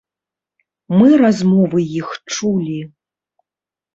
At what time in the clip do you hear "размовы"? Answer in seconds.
1.23-1.81